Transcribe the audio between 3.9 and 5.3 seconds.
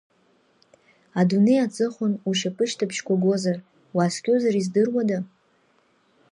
уааскьозар издыруада?